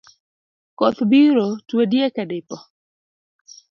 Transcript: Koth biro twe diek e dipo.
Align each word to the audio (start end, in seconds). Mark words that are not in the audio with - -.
Koth 0.77 1.01
biro 1.11 1.47
twe 1.67 1.83
diek 1.91 2.15
e 2.23 2.25
dipo. 2.31 2.57